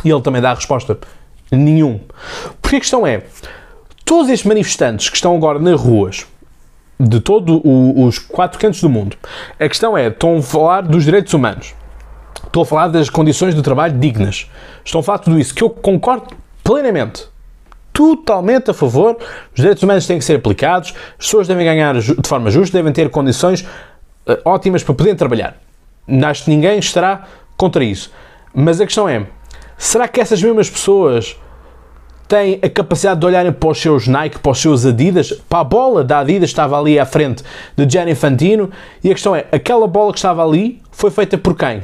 [0.03, 0.97] E ele também dá a resposta:
[1.51, 2.01] nenhum.
[2.61, 3.23] Porque a questão é:
[4.03, 6.27] todos estes manifestantes que estão agora nas ruas
[6.99, 9.17] de todos os quatro cantos do mundo,
[9.59, 11.73] a questão é: estão a falar dos direitos humanos,
[12.43, 14.49] estão a falar das condições de trabalho dignas,
[14.83, 17.27] estão a falar tudo isso, que eu concordo plenamente
[17.95, 19.17] totalmente a favor.
[19.17, 22.91] Os direitos humanos têm que ser aplicados, as pessoas devem ganhar de forma justa, devem
[22.91, 25.55] ter condições uh, ótimas para poderem trabalhar.
[26.25, 28.11] Acho que ninguém estará contra isso.
[28.53, 29.25] Mas a questão é:
[29.77, 31.37] será que essas mesmas pessoas
[32.27, 35.63] têm a capacidade de olharem para os seus Nike, para os seus Adidas, para a
[35.63, 37.43] bola da Adidas estava ali à frente
[37.75, 38.71] de Gianni Infantino?
[39.03, 41.83] E a questão é: aquela bola que estava ali foi feita por quem?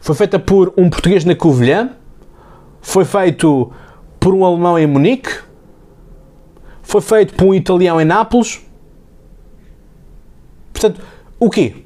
[0.00, 1.90] Foi feita por um português na Covilhã?
[2.80, 3.72] Foi feito
[4.20, 5.30] por um alemão em Munique,
[6.82, 8.60] foi feito por um italiano em Nápoles.
[10.72, 11.00] Portanto,
[11.38, 11.84] o quê?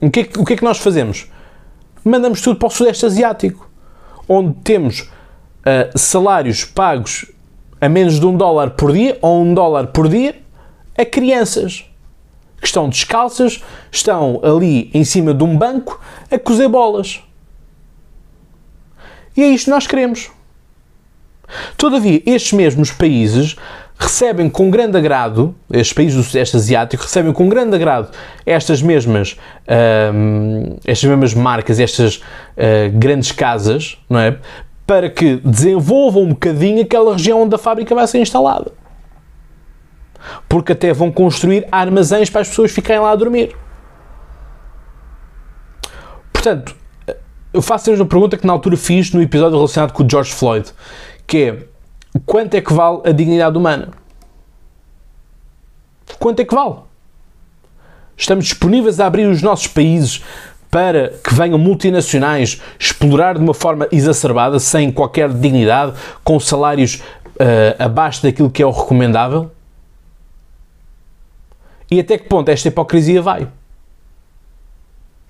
[0.00, 1.30] O que, é, o que é que nós fazemos?
[2.04, 3.68] Mandamos tudo para o Sudeste Asiático,
[4.28, 5.10] onde temos
[5.66, 7.26] uh, salários pagos
[7.80, 10.36] a menos de um dólar por dia ou um dólar por dia
[10.96, 11.84] a crianças
[12.58, 16.00] que estão descalças, estão ali em cima de um banco
[16.30, 17.22] a cozer bolas.
[19.36, 20.30] E é isto que nós queremos.
[21.76, 23.56] Todavia, estes mesmos países
[23.98, 28.10] recebem com grande agrado, estes países do Sudeste Asiático recebem com grande agrado
[28.44, 29.36] estas mesmas,
[30.14, 34.38] um, estas mesmas marcas, estas uh, grandes casas, não é?
[34.86, 38.72] Para que desenvolvam um bocadinho aquela região onde a fábrica vai ser instalada.
[40.48, 43.56] Porque até vão construir armazéns para as pessoas ficarem lá a dormir.
[46.32, 46.76] Portanto,
[47.52, 50.70] eu faço-vos uma pergunta que na altura fiz no episódio relacionado com o George Floyd,
[51.26, 51.64] que é
[52.24, 53.88] quanto é que vale a dignidade humana?
[56.18, 56.76] Quanto é que vale?
[58.16, 60.22] Estamos disponíveis a abrir os nossos países
[60.70, 67.76] para que venham multinacionais explorar de uma forma exacerbada, sem qualquer dignidade, com salários uh,
[67.78, 69.50] abaixo daquilo que é o recomendável?
[71.90, 73.46] E até que ponto esta hipocrisia vai?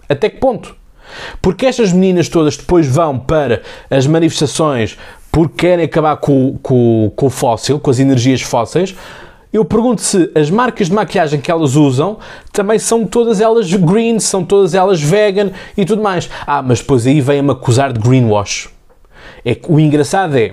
[0.09, 0.75] Até que ponto?
[1.40, 4.96] Porque estas meninas todas depois vão para as manifestações
[5.31, 8.96] porque querem acabar com, com, com o fóssil, com as energias fósseis.
[9.52, 12.18] Eu pergunto se as marcas de maquilhagem que elas usam
[12.52, 16.28] também são todas elas green, são todas elas vegan e tudo mais.
[16.46, 18.68] Ah, mas depois aí vem-me acusar de greenwash.
[19.44, 20.52] É que o engraçado é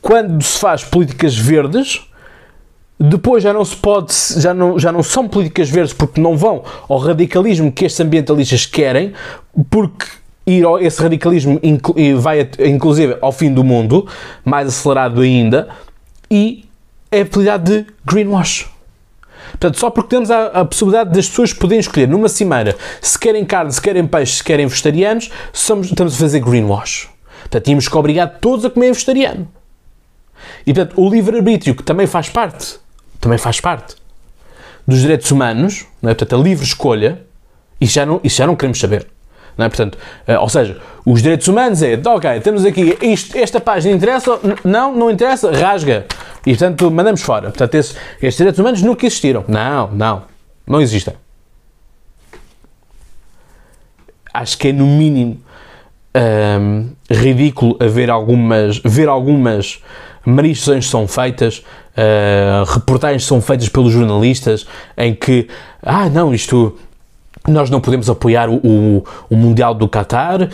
[0.00, 2.02] quando se faz políticas verdes,
[3.00, 6.62] depois já não se pode, já não, já não são políticas verdes porque não vão
[6.88, 9.12] ao radicalismo que estes ambientalistas querem,
[9.68, 10.06] porque
[10.46, 11.60] ir ao, esse radicalismo
[12.18, 14.06] vai inclusive ao fim do mundo,
[14.44, 15.68] mais acelerado ainda,
[16.30, 16.63] e
[17.14, 18.68] é a apelidado de greenwash.
[19.50, 23.44] Portanto, só porque temos a, a, possibilidade das pessoas poderem escolher numa cimeira se querem
[23.44, 27.08] carne, se querem peixe, se querem vegetarianos, somos, estamos a fazer greenwash.
[27.42, 29.48] Portanto, tínhamos que obrigar todos a comer vegetariano.
[30.66, 32.78] E, portanto, o livre-arbítrio, que também faz parte
[33.24, 33.96] também faz parte
[34.86, 36.14] dos direitos humanos, não é?
[36.14, 37.22] portanto, a livre escolha,
[37.80, 39.06] isso já não, isso já não queremos saber.
[39.56, 39.68] Não é?
[39.68, 39.96] Portanto,
[40.28, 44.94] uh, ou seja, os direitos humanos é, ok, temos aqui isto, esta página interessa, não,
[44.94, 46.06] não interessa, rasga.
[46.46, 47.48] E portanto, mandamos fora.
[47.48, 49.44] Portanto, esses, estes direitos humanos nunca existiram.
[49.48, 50.22] Não, não,
[50.66, 51.14] não existem.
[54.32, 55.40] Acho que é no mínimo
[56.14, 59.82] um, ridículo haver algumas, ver algumas
[60.24, 65.48] manifestações são feitas, uh, reportagens são feitas pelos jornalistas em que,
[65.82, 66.78] ah, não, isto
[67.46, 70.48] nós não podemos apoiar o, o, o Mundial do Qatar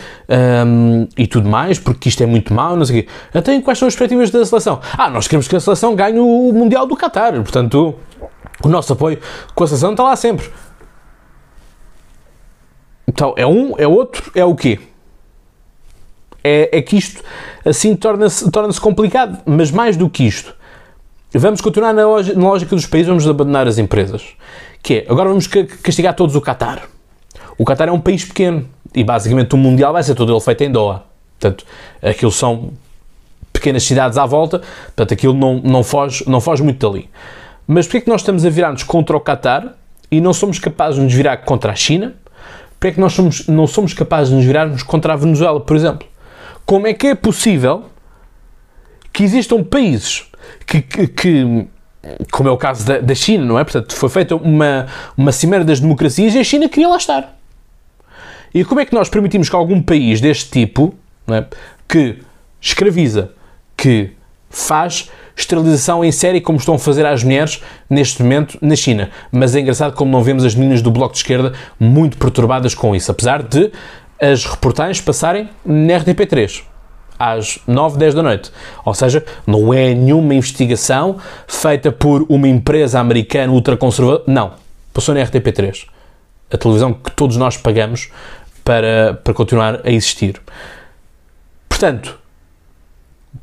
[0.67, 3.09] um, e tudo mais, porque isto é muito mau, não sei o quê.
[3.33, 4.81] Então, quais são as perspectivas da seleção?
[4.97, 7.95] Ah, nós queremos que a seleção ganhe o Mundial do Qatar, portanto,
[8.63, 9.19] o nosso apoio
[9.55, 10.49] com a seleção está lá sempre.
[13.07, 14.79] Então, é um, é outro, é o quê?
[16.43, 17.23] É, é que isto
[17.65, 19.39] assim torna-se torna complicado.
[19.45, 20.55] Mas mais do que isto,
[21.33, 24.35] vamos continuar na lógica dos países, vamos abandonar as empresas.
[24.81, 26.87] Que é, agora vamos castigar todos o Qatar.
[27.57, 30.63] O Qatar é um país pequeno e basicamente o Mundial vai ser todo ele feito
[30.63, 31.03] em Doha.
[31.39, 31.65] Portanto,
[32.01, 32.71] aquilo são
[33.51, 37.09] pequenas cidades à volta, portanto aquilo não, não, foge, não foge muito dali.
[37.67, 39.75] Mas porquê é que nós estamos a virar-nos contra o Qatar
[40.09, 42.15] e não somos capazes de nos virar contra a China?
[42.71, 45.75] Porquê é que nós somos, não somos capazes de nos virarmos contra a Venezuela, por
[45.75, 46.07] exemplo?
[46.65, 47.85] Como é que é possível
[49.13, 50.25] que existam países
[50.65, 51.67] que, que, que
[52.31, 53.63] como é o caso da, da, China, não é?
[53.63, 57.37] Portanto, foi feita uma, uma cimeira das democracias e a China queria lá estar.
[58.53, 60.93] E como é que nós permitimos que algum país deste tipo,
[61.29, 61.45] é?
[61.87, 62.17] que
[62.59, 63.31] escraviza,
[63.77, 64.11] que
[64.49, 69.09] faz esterilização em série, como estão a fazer às mulheres neste momento na China.
[69.31, 72.95] Mas é engraçado como não vemos as meninas do Bloco de Esquerda muito perturbadas com
[72.95, 73.71] isso, apesar de
[74.19, 76.70] as reportagens passarem na RTP3
[77.21, 78.51] às 9, 10 da noite.
[78.83, 84.23] Ou seja, não é nenhuma investigação feita por uma empresa americana ultraconservadora.
[84.25, 84.53] Não.
[84.91, 85.85] Passou na RTP3.
[86.51, 88.09] A televisão que todos nós pagamos
[88.63, 90.41] para, para continuar a existir.
[91.69, 92.17] Portanto,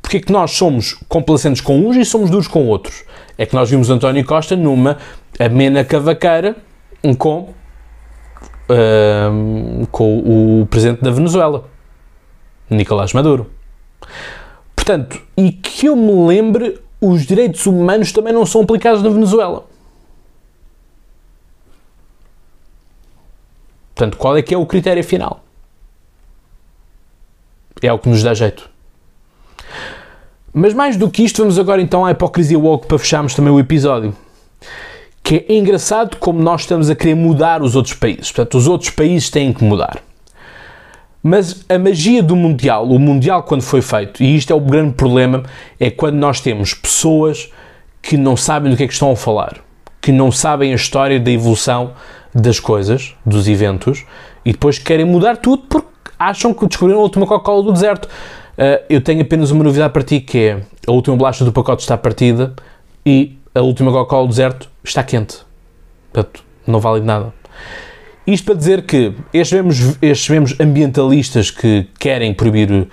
[0.01, 3.05] porque é que nós somos complacentes com uns e somos duros com outros?
[3.37, 4.97] É que nós vimos António Costa numa
[5.39, 6.55] amena cavaqueira
[7.17, 7.53] com
[8.69, 11.63] uh, com o presidente da Venezuela,
[12.69, 13.58] Nicolás Maduro.
[14.75, 19.65] Portanto, e que eu me lembre, os direitos humanos também não são aplicados na Venezuela.
[23.93, 25.43] Portanto, qual é que é o critério final?
[27.81, 28.69] É o que nos dá jeito.
[30.53, 33.59] Mas mais do que isto, vamos agora então à hipocrisia woke para fecharmos também o
[33.59, 34.15] episódio
[35.29, 38.31] que é engraçado como nós estamos a querer mudar os outros países.
[38.31, 40.01] Portanto, os outros países têm que mudar.
[41.21, 44.93] Mas a magia do Mundial, o Mundial quando foi feito, e isto é o grande
[44.93, 45.43] problema,
[45.79, 47.51] é quando nós temos pessoas
[48.01, 49.57] que não sabem do que é que estão a falar,
[50.01, 51.91] que não sabem a história da evolução
[52.33, 54.05] das coisas, dos eventos,
[54.45, 58.05] e depois querem mudar tudo porque acham que descobriram a última Coca-Cola do deserto.
[58.05, 61.81] Uh, eu tenho apenas uma novidade para ti que é a última bolacha do pacote
[61.81, 62.53] está partida
[63.05, 65.37] e a última Coca-Cola do deserto está quente.
[66.11, 67.38] Portanto, não vale de nada.
[68.31, 72.87] Isto para dizer que estes mesmos, estes mesmos ambientalistas que querem proibir uh,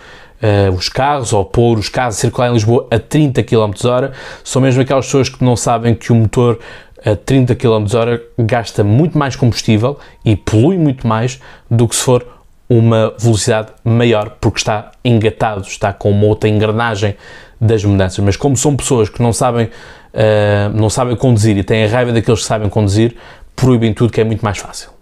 [0.74, 4.62] os carros ou pôr os carros a circular em Lisboa a 30 km h são
[4.62, 6.58] mesmo aquelas pessoas que não sabem que o motor
[7.04, 11.38] a 30 km h gasta muito mais combustível e polui muito mais
[11.70, 12.26] do que se for
[12.66, 17.14] uma velocidade maior, porque está engatado, está com uma outra engrenagem
[17.60, 18.24] das mudanças.
[18.24, 22.10] Mas como são pessoas que não sabem uh, não sabem conduzir e têm a raiva
[22.10, 23.14] daqueles que sabem conduzir,
[23.54, 24.95] proíbem tudo que é muito mais fácil.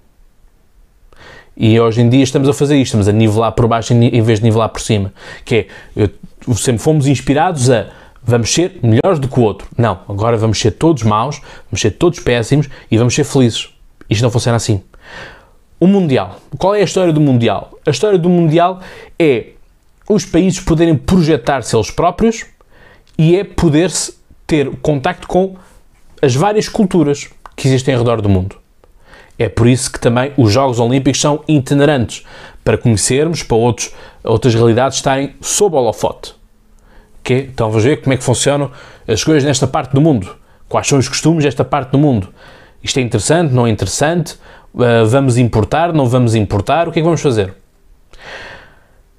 [1.56, 4.40] E hoje em dia estamos a fazer isto, estamos a nivelar por baixo em vez
[4.40, 5.12] de nivelar por cima.
[5.44, 7.86] Que é, eu, sempre fomos inspirados a
[8.22, 9.68] vamos ser melhores do que o outro.
[9.76, 11.40] Não, agora vamos ser todos maus,
[11.70, 13.68] vamos ser todos péssimos e vamos ser felizes.
[14.08, 14.82] Isto não funciona assim.
[15.78, 16.40] O Mundial.
[16.58, 17.78] Qual é a história do Mundial?
[17.86, 18.80] A história do Mundial
[19.18, 19.48] é
[20.08, 22.46] os países poderem projetar-se eles próprios
[23.18, 24.14] e é poder-se
[24.46, 25.56] ter contacto com
[26.20, 28.56] as várias culturas que existem ao redor do mundo.
[29.38, 32.24] É por isso que também os Jogos Olímpicos são itinerantes,
[32.62, 33.92] para conhecermos, para outros,
[34.22, 36.34] outras realidades estarem sob holofote.
[37.20, 37.50] Okay?
[37.52, 38.70] Então vamos ver como é que funcionam
[39.06, 40.36] as coisas nesta parte do mundo.
[40.68, 42.28] Quais são os costumes desta parte do mundo.
[42.82, 44.34] Isto é interessante, não é interessante?
[44.74, 46.88] Uh, vamos importar, não vamos importar?
[46.88, 47.54] O que é que vamos fazer?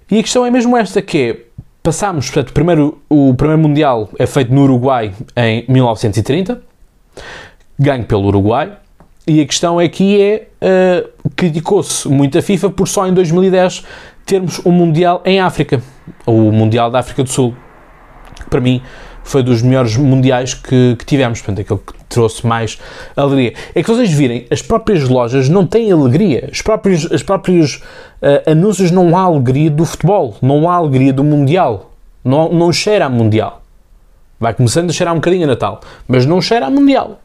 [0.10, 4.25] E a questão é mesmo esta, que é, passámos, portanto, primeiro, o primeiro Mundial é
[4.28, 6.62] feito no Uruguai em 1930,
[7.80, 8.78] ganho pelo Uruguai,
[9.27, 13.83] e a questão aqui é, uh, criticou-se muito a FIFA por só em 2010
[14.25, 15.81] termos um Mundial em África,
[16.25, 17.55] o Mundial da África do Sul.
[18.49, 18.81] Para mim,
[19.23, 22.79] foi dos melhores mundiais que, que tivemos, portanto, aquele que trouxe mais
[23.15, 23.53] alegria.
[23.73, 27.77] É que vocês virem, as próprias lojas não têm alegria, os próprios, os próprios
[28.21, 31.91] uh, anúncios não há alegria do futebol, não há alegria do Mundial,
[32.23, 33.63] não, não cheira a Mundial.
[34.39, 37.19] Vai começando a cheirar um bocadinho a Natal, mas não cheira a Mundial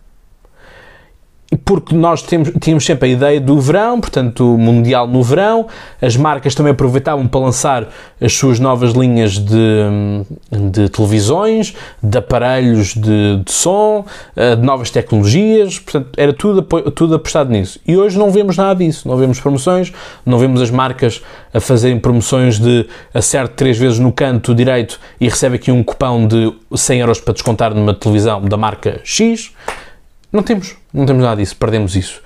[1.56, 5.66] porque nós temos, tínhamos sempre a ideia do verão, portanto, o Mundial no verão,
[6.00, 7.88] as marcas também aproveitavam para lançar
[8.20, 9.56] as suas novas linhas de,
[10.70, 14.04] de televisões, de aparelhos de, de som,
[14.36, 17.80] eh, de novas tecnologias, portanto, era tudo, tudo apostado nisso.
[17.84, 19.92] E hoje não vemos nada disso, não vemos promoções,
[20.24, 21.20] não vemos as marcas
[21.52, 26.28] a fazerem promoções de acerte três vezes no canto direito e recebe aqui um cupão
[26.28, 29.52] de 100 euros para descontar numa televisão da marca X.
[30.32, 32.22] Não temos, não temos nada disso, perdemos isso.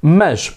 [0.00, 0.54] Mas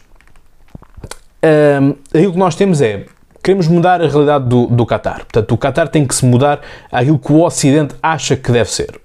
[1.81, 3.05] um, aquilo que nós temos é
[3.43, 5.19] queremos mudar a realidade do, do Qatar.
[5.19, 6.61] Portanto, o Qatar tem que se mudar
[6.91, 8.99] àquilo que o Ocidente acha que deve ser.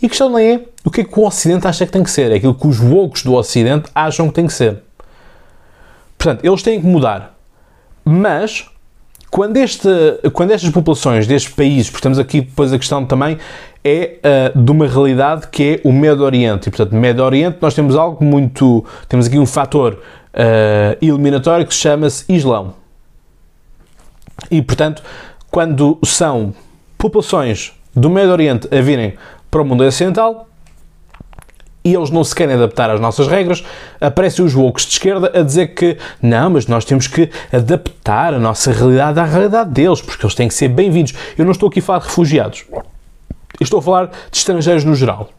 [0.00, 2.10] E a questão não é o que é que o Ocidente acha que tem que
[2.10, 4.82] ser, é aquilo que os woke do Ocidente acham que tem que ser.
[6.16, 7.36] Portanto, eles têm que mudar.
[8.04, 8.68] Mas
[9.30, 9.88] quando, este,
[10.32, 13.38] quando estas populações destes países, porque estamos aqui depois a questão também,
[13.86, 14.18] é
[14.52, 16.68] uh, de uma realidade que é o Médio Oriente.
[16.68, 18.84] E, portanto, Médio Oriente nós temos algo muito.
[19.08, 22.74] Temos aqui um fator uh, eliminatório que chama-se Islão.
[24.50, 25.02] E, portanto,
[25.52, 26.52] quando são
[26.98, 29.14] populações do Médio Oriente a virem
[29.48, 30.48] para o mundo ocidental,
[31.84, 33.64] e eles não se querem adaptar às nossas regras,
[34.00, 38.38] aparecem os woke de esquerda a dizer que não, mas nós temos que adaptar a
[38.40, 41.14] nossa realidade à realidade deles, porque eles têm que ser bem-vindos.
[41.38, 42.64] Eu não estou aqui a falar de refugiados,
[43.64, 45.30] estou a falar de estrangeiros no geral.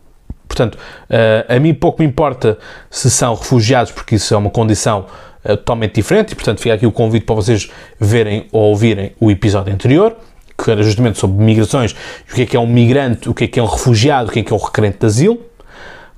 [0.47, 2.57] Portanto, uh, a mim pouco me importa
[2.89, 5.05] se são refugiados, porque isso é uma condição
[5.43, 9.29] uh, totalmente diferente, e portanto fica aqui o convite para vocês verem ou ouvirem o
[9.29, 10.15] episódio anterior,
[10.57, 11.95] que era justamente sobre migrações,
[12.31, 14.31] o que é que é um migrante, o que é que é um refugiado, o
[14.31, 15.39] que é que é um requerente de asilo.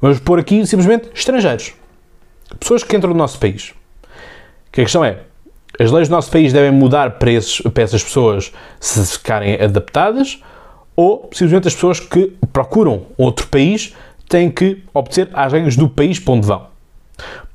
[0.01, 1.73] Vamos pôr aqui simplesmente estrangeiros.
[2.57, 3.73] Pessoas que entram no nosso país.
[4.71, 5.17] Que a questão é,
[5.77, 10.41] as leis do nosso país devem mudar para, esses, para essas pessoas se ficarem adaptadas
[10.95, 13.95] ou simplesmente as pessoas que procuram outro país
[14.27, 16.67] têm que obter as regras do país para onde vão.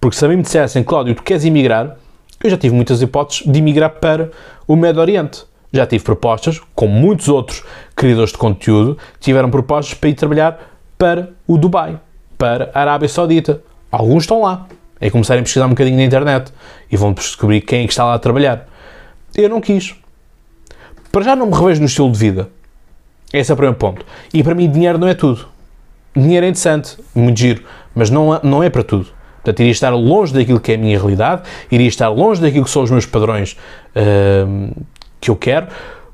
[0.01, 1.97] Porque se a mim me dissessem, Cláudio, tu queres emigrar,
[2.42, 4.31] eu já tive muitas hipóteses de emigrar para
[4.66, 5.44] o Médio Oriente.
[5.73, 7.62] Já tive propostas, como muitos outros
[7.97, 11.99] criadores de conteúdo, tiveram propostas para ir trabalhar para o Dubai
[12.37, 13.62] para a Arábia Saudita.
[13.90, 14.66] Alguns estão lá.
[15.01, 16.53] É começarem a pesquisar um bocadinho na internet
[16.90, 18.68] e vão descobrir quem é que está lá a trabalhar.
[19.35, 19.94] Eu não quis.
[21.11, 22.49] Para já não me revejo no estilo de vida.
[23.35, 24.07] Esse é o primeiro ponto.
[24.33, 25.49] E para mim, dinheiro não é tudo.
[26.16, 29.09] Dinheiro é interessante, muito giro, mas não, não é para tudo.
[29.42, 32.70] Portanto, iria estar longe daquilo que é a minha realidade, iria estar longe daquilo que
[32.70, 33.57] são os meus padrões
[33.97, 34.85] uh,
[35.20, 35.66] que eu quero,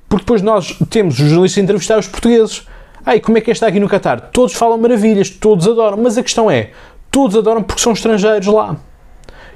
[0.09, 2.67] porque depois nós temos os jornalistas a entrevistar os portugueses.
[3.05, 4.31] Ai, como é que é estar aqui no Qatar?
[4.33, 6.71] Todos falam maravilhas, todos adoram, mas a questão é,
[7.11, 8.77] todos adoram porque são estrangeiros lá.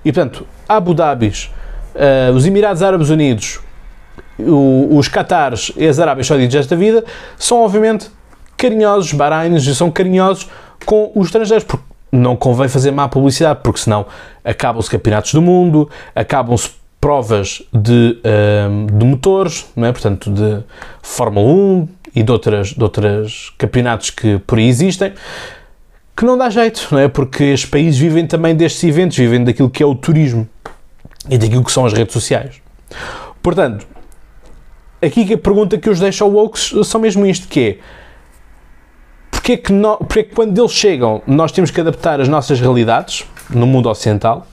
[0.04, 1.32] E portanto, Abu Dhabi,
[1.94, 3.63] uh, os Emirados Árabes Unidos,
[4.38, 7.04] o, os Qatares e as Arábias Sauditas desta vida
[7.36, 8.10] são obviamente
[8.56, 10.48] carinhosos, Bahreins, e são carinhosos
[10.84, 14.06] com os estrangeiros, porque não convém fazer má publicidade, porque senão
[14.44, 16.70] acabam-se campeonatos do mundo, acabam-se
[17.00, 19.92] provas de, uh, de motores, não é?
[19.92, 20.62] portanto, de
[21.02, 25.12] Fórmula 1, e de, outras, de outros campeonatos que por aí existem,
[26.16, 27.08] que não dá jeito, não é?
[27.08, 30.48] Porque estes países vivem também destes eventos, vivem daquilo que é o turismo
[31.28, 32.62] e daquilo que são as redes sociais.
[33.42, 33.86] Portanto,
[35.04, 37.78] aqui a pergunta que os deixa ao são mesmo isto, que é
[39.30, 42.28] porque é que, no, porque é que quando eles chegam nós temos que adaptar as
[42.28, 44.46] nossas realidades, no mundo ocidental.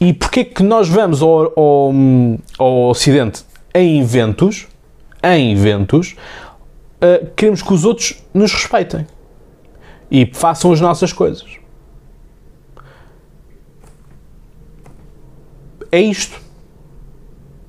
[0.00, 1.92] E porquê é que nós vamos ao, ao,
[2.58, 4.66] ao Ocidente em eventos,
[5.22, 6.16] em eventos,
[6.96, 9.06] uh, queremos que os outros nos respeitem
[10.10, 11.58] e façam as nossas coisas.
[15.90, 16.40] É isto.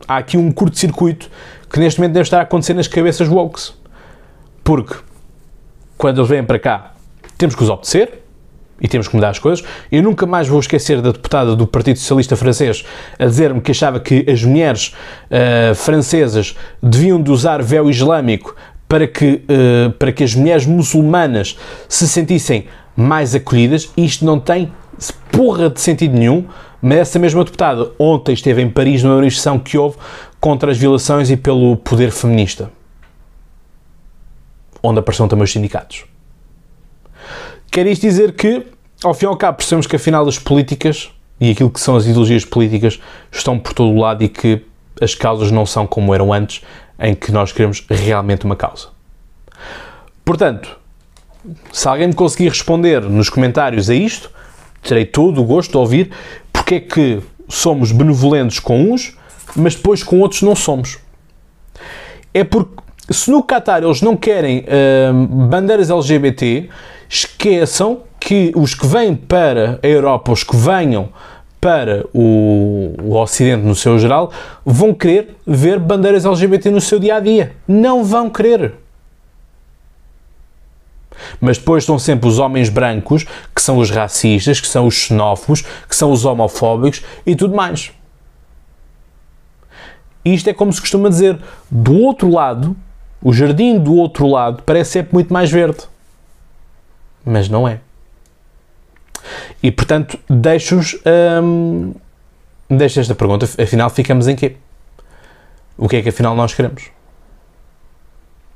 [0.07, 1.29] Há aqui um curto-circuito
[1.73, 3.73] que neste momento deve estar a acontecer nas cabeças wokes.
[4.63, 4.93] Porque
[5.97, 6.93] quando eles vêm para cá,
[7.35, 8.21] temos que os obedecer
[8.79, 9.65] e temos que mudar as coisas.
[9.91, 12.85] Eu nunca mais vou esquecer da deputada do Partido Socialista Francês
[13.17, 14.93] a dizer-me que achava que as mulheres
[15.31, 18.55] uh, francesas deviam de usar véu islâmico
[18.87, 21.57] para que, uh, para que as mulheres muçulmanas
[21.89, 23.89] se sentissem mais acolhidas.
[23.97, 24.71] Isto não tem
[25.31, 26.45] porra de sentido nenhum,
[26.79, 29.97] mas essa mesma deputada ontem esteve em Paris numa manifestação que houve
[30.43, 32.69] contra as violações e pelo poder feminista,
[34.83, 36.03] onde apareceram também os sindicatos.
[37.71, 38.67] Quer isto dizer que,
[39.01, 42.05] ao fim e ao cabo, percebemos que afinal as políticas e aquilo que são as
[42.05, 42.99] ideologias políticas
[43.31, 44.65] estão por todo o lado e que
[44.99, 46.61] as causas não são como eram antes,
[46.99, 48.89] em que nós queremos realmente uma causa.
[50.25, 50.77] Portanto,
[51.71, 54.29] se alguém me conseguir responder nos comentários a isto,
[54.81, 56.11] terei todo o gosto de ouvir
[56.51, 59.15] porque é que somos benevolentes com uns,
[59.55, 60.99] mas depois com outros não somos.
[62.33, 65.13] É porque se no Qatar eles não querem uh,
[65.47, 66.69] bandeiras LGBT,
[67.09, 71.09] esqueçam que os que vêm para a Europa, os que venham
[71.59, 74.31] para o, o Ocidente no seu geral,
[74.65, 77.55] vão querer ver bandeiras LGBT no seu dia a dia.
[77.67, 78.73] Não vão querer.
[81.39, 83.25] Mas depois estão sempre os homens brancos,
[83.55, 87.91] que são os racistas, que são os xenófobos, que são os homofóbicos e tudo mais.
[90.23, 91.37] Isto é como se costuma dizer,
[91.69, 92.75] do outro lado,
[93.21, 95.81] o jardim do outro lado parece sempre muito mais verde.
[97.25, 97.79] Mas não é.
[99.61, 100.97] E portanto, deixo-vos
[101.41, 101.93] hum,
[102.69, 103.45] deixo esta pergunta.
[103.61, 104.57] Afinal, ficamos em quê?
[105.77, 106.91] O que é que afinal nós queremos?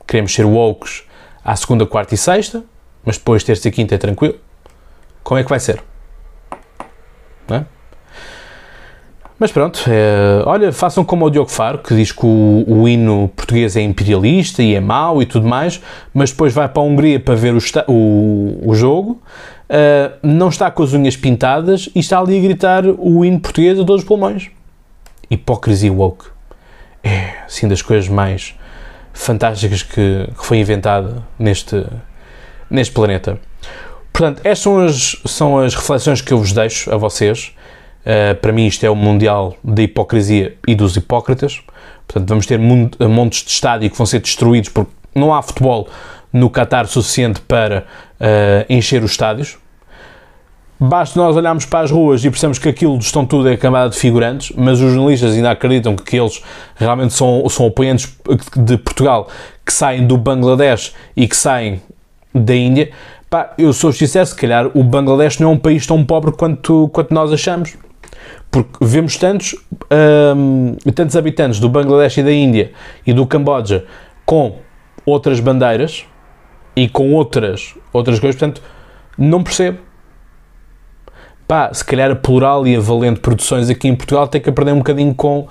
[0.05, 1.03] Queremos ser woke
[1.43, 2.63] à segunda, quarta e sexta,
[3.05, 4.36] mas depois terça e quinta é tranquilo.
[5.24, 5.82] Como é que vai ser?
[7.47, 7.65] Não é?
[9.39, 13.31] Mas pronto, é, olha, façam como o Diogo Faro, que diz que o, o, hino
[13.35, 15.79] português é imperialista e é mau e tudo mais,
[16.11, 19.21] mas depois vai para a Hungria para ver o, o, o jogo,
[19.69, 23.79] uh, não está com as unhas pintadas e está ali a gritar o hino português
[23.79, 24.49] a todos os pulmões.
[25.29, 26.25] Hipocrisia woke.
[27.03, 28.55] É, assim, das coisas mais
[29.13, 31.85] fantásticas que, que foi inventada neste,
[32.69, 33.39] neste planeta.
[34.11, 37.53] Portanto, estas são as, são as reflexões que eu vos deixo a vocês.
[38.05, 41.61] Uh, para mim, isto é o Mundial da Hipocrisia e dos Hipócritas.
[42.07, 45.89] Portanto, vamos ter montes de estádio que vão ser destruídos porque não há futebol
[46.31, 47.85] no Qatar suficiente para
[48.19, 49.57] uh, encher os estádios.
[50.79, 53.97] Basta nós olharmos para as ruas e percebemos que aquilo estão tudo é camada de
[53.97, 56.43] figurantes, mas os jornalistas ainda acreditam que eles
[56.75, 58.15] realmente são, são apoiantes
[58.55, 59.27] de Portugal
[59.65, 61.81] que saem do Bangladesh e que saem
[62.33, 62.91] da Índia.
[63.27, 66.89] Pá, eu sou sincero, se calhar o Bangladesh não é um país tão pobre quanto,
[66.93, 67.75] quanto nós achamos.
[68.49, 69.55] Porque vemos tantos,
[70.35, 72.71] hum, tantos habitantes do Bangladesh e da Índia
[73.05, 73.85] e do Camboja
[74.25, 74.59] com
[75.05, 76.05] outras bandeiras
[76.75, 78.61] e com outras, outras coisas, portanto,
[79.17, 79.79] não percebo
[81.47, 84.73] pá, se calhar a Plural e a Valente Produções aqui em Portugal tem que aprender
[84.73, 85.47] um bocadinho com,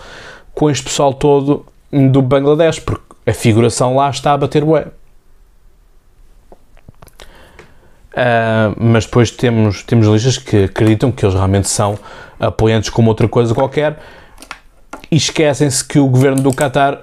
[0.55, 4.89] com este pessoal todo do Bangladesh, porque a figuração lá está a bater bué.
[8.13, 11.99] Uh, mas depois temos, temos listas que acreditam que eles realmente são
[12.39, 13.99] apoiantes como outra coisa qualquer
[15.11, 17.03] e esquecem-se que o governo do Qatar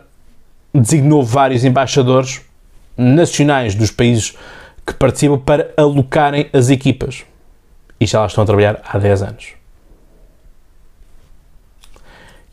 [0.73, 2.41] designou vários embaixadores
[2.97, 4.35] nacionais dos países
[4.85, 7.23] que participam para alocarem as equipas
[7.99, 9.47] e já lá estão a trabalhar há 10 anos.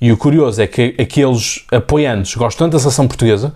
[0.01, 3.53] E o curioso é que aqueles apoiantes gostam tanto da seleção portuguesa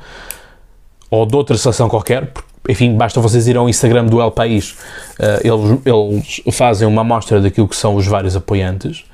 [1.11, 2.33] ou de outra seleção qualquer,
[2.69, 7.41] enfim, basta vocês ir ao Instagram do El País, uh, eles, eles, fazem uma amostra
[7.41, 9.05] daquilo que são os vários apoiantes.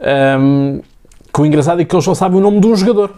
[0.00, 0.80] Um,
[1.32, 3.14] que o engraçado é que eles só sabem o nome de um jogador,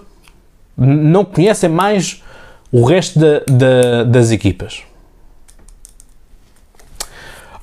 [0.76, 2.22] não conhecem mais
[2.70, 4.82] o resto da, da, das equipas.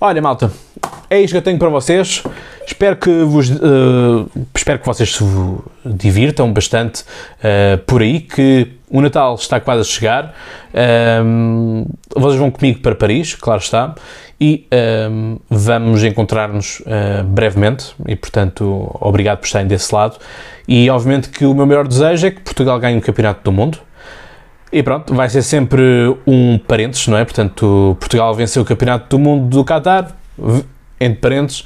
[0.01, 0.51] Olha, malta,
[1.09, 2.23] é isto que eu tenho para vocês.
[2.69, 5.23] Espero que vos uh, espero que vocês se
[5.83, 10.35] divirtam bastante uh, por aí, que o Natal está quase a chegar.
[11.25, 13.95] Um, eh, vocês vão comigo para Paris, claro está,
[14.39, 14.67] e
[15.09, 17.95] um, vamos encontrar-nos uh, brevemente.
[18.07, 20.17] E portanto, obrigado por estarem desse lado.
[20.67, 23.79] E obviamente que o meu maior desejo é que Portugal ganhe o Campeonato do Mundo.
[24.71, 25.81] E pronto, vai ser sempre
[26.27, 27.25] um parênteses, não é?
[27.25, 30.11] Portanto, Portugal venceu o Campeonato do Mundo do Qatar,
[30.99, 31.65] entre parênteses,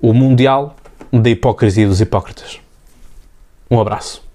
[0.00, 0.76] o Mundial
[1.12, 2.60] da Hipocrisia dos Hipócritas.
[3.70, 4.25] Um abraço.